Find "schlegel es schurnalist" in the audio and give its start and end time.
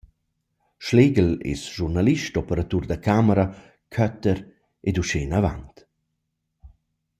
0.85-2.35